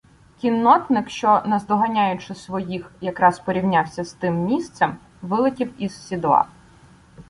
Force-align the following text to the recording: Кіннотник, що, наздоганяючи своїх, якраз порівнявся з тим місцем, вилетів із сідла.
Кіннотник, 0.41 1.09
що, 1.09 1.41
наздоганяючи 1.45 2.35
своїх, 2.35 2.91
якраз 3.01 3.39
порівнявся 3.39 4.03
з 4.05 4.13
тим 4.13 4.35
місцем, 4.35 4.97
вилетів 5.21 5.73
із 5.83 6.07
сідла. 6.07 6.45